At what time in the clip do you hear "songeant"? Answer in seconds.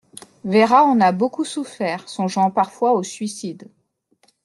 2.09-2.49